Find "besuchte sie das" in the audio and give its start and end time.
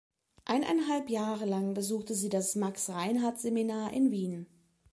1.75-2.55